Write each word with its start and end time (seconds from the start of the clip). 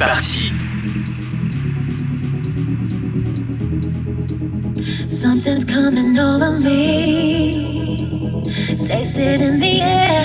e-party. 0.00 0.48
Something's 5.06 5.64
coming 5.64 6.18
over 6.18 6.58
me. 6.60 8.42
Taste 8.84 9.18
it 9.18 9.40
in 9.40 9.60
the 9.60 9.82
air. 9.82 10.24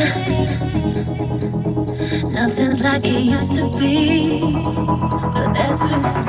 Nothing's 2.32 2.84
like 2.84 3.06
it 3.06 3.22
used 3.22 3.56
to 3.56 3.64
be. 3.78 4.54
But 5.34 5.54
that 5.54 5.78
suits 5.78 6.25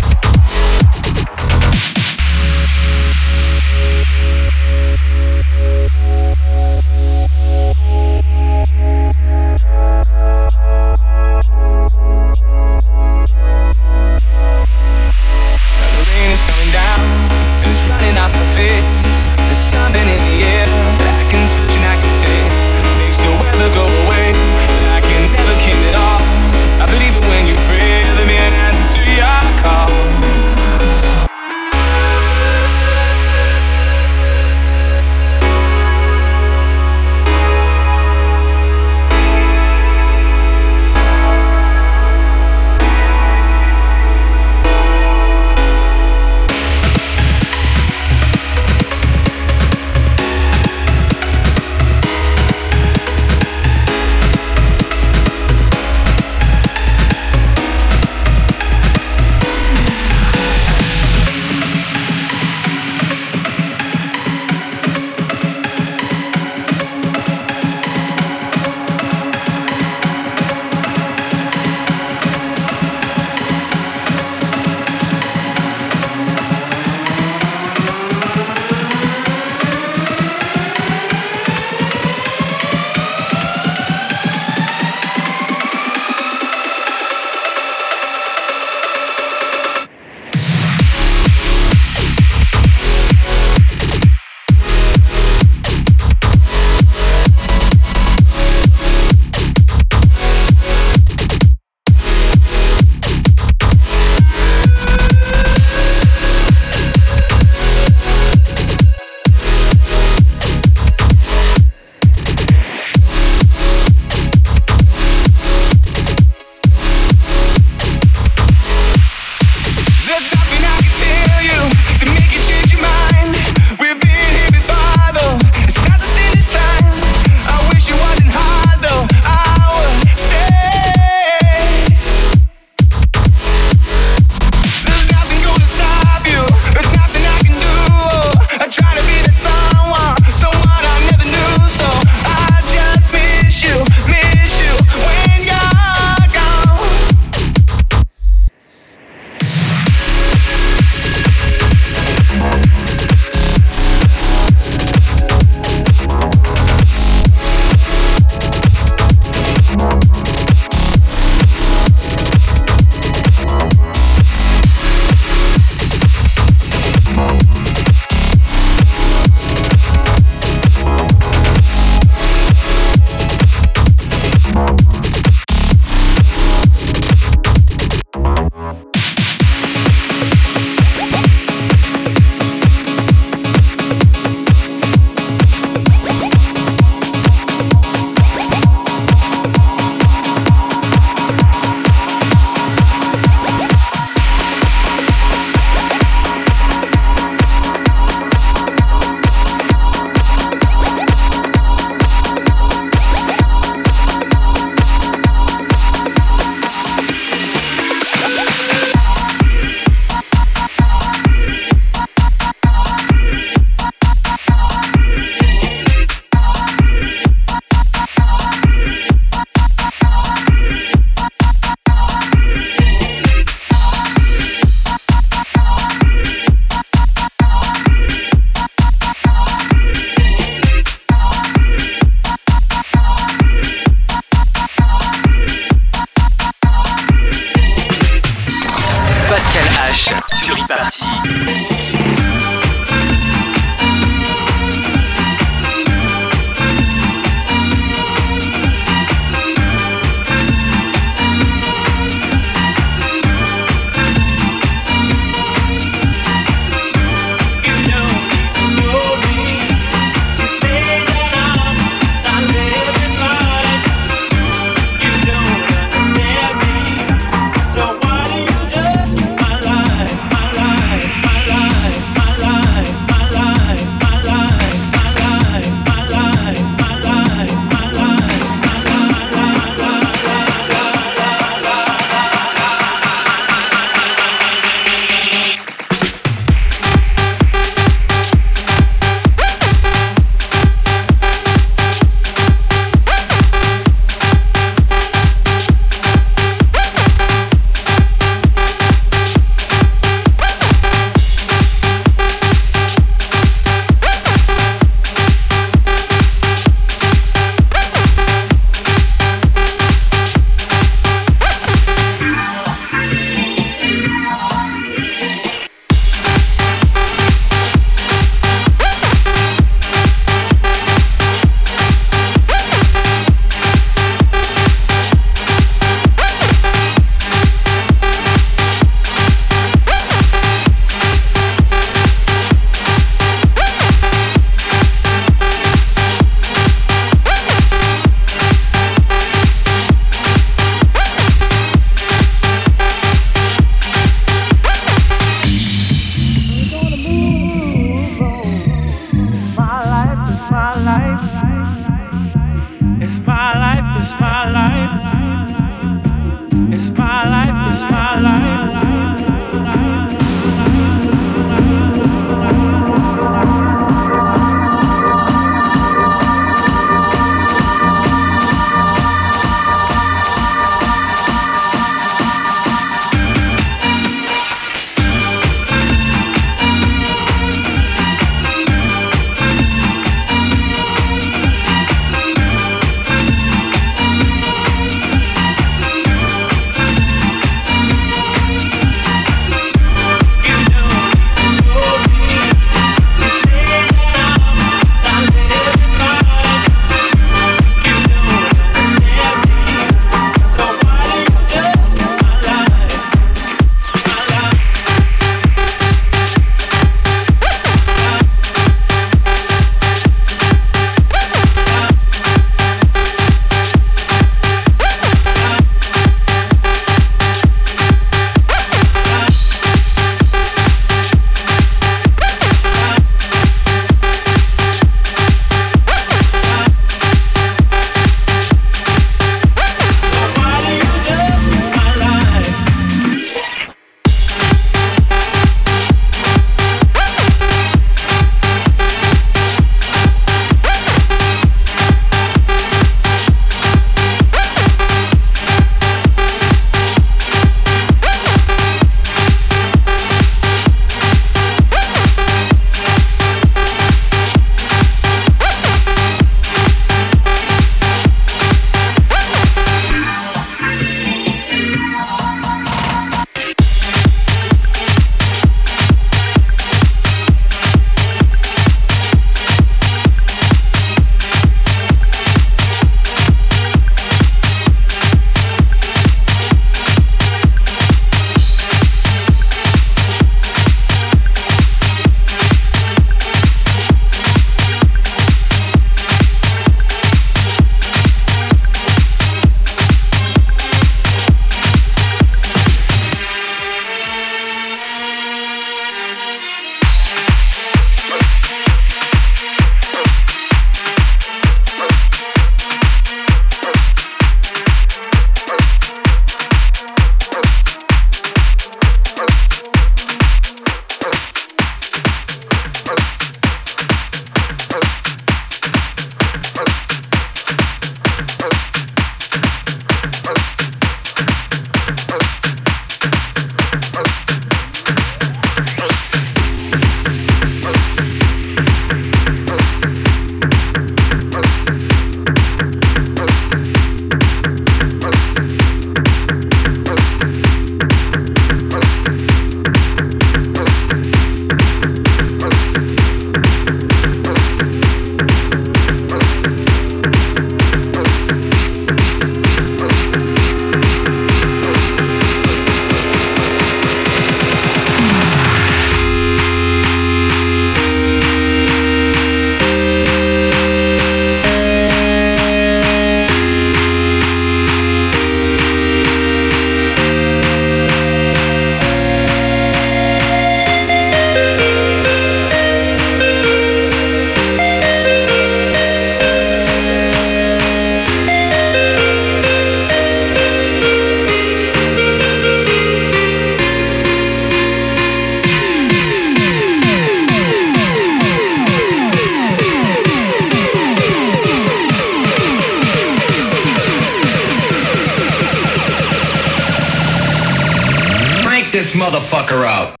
motherfucker 599.01 599.65
out. 599.65 600.00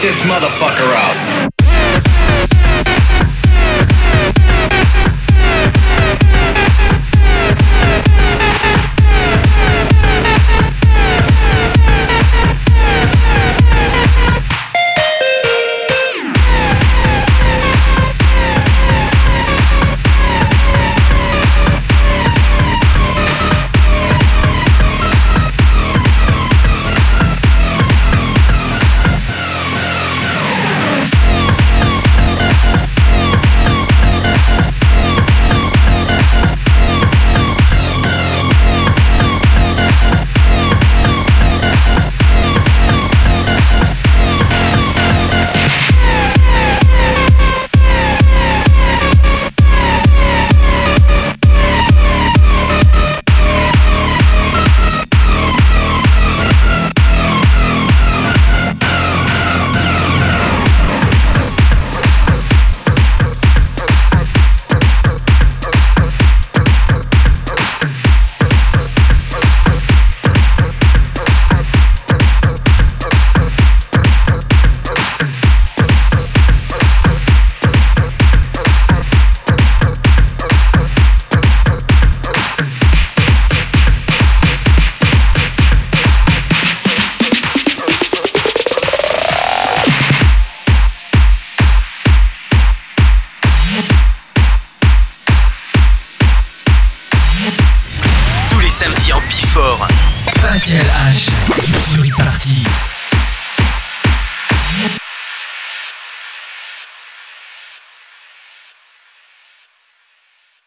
This 0.00 0.18
motherfucker 0.22 0.94
out. 0.94 1.59